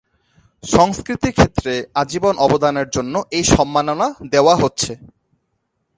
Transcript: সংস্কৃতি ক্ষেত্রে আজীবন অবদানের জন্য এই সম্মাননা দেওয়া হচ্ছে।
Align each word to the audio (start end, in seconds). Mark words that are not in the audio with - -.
সংস্কৃতি 0.63 1.29
ক্ষেত্রে 1.31 1.73
আজীবন 1.93 2.35
অবদানের 2.37 2.87
জন্য 2.89 3.15
এই 3.31 3.45
সম্মাননা 3.55 4.07
দেওয়া 4.31 4.55
হচ্ছে। 4.55 4.91